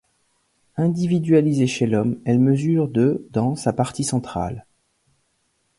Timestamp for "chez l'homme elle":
1.67-2.39